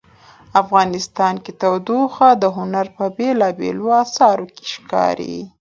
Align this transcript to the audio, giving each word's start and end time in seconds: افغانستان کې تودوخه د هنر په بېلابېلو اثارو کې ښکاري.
افغانستان 0.61 1.33
کې 1.43 1.51
تودوخه 1.61 2.29
د 2.41 2.43
هنر 2.57 2.85
په 2.97 3.05
بېلابېلو 3.17 3.87
اثارو 4.03 4.45
کې 4.55 4.63
ښکاري. 4.73 5.37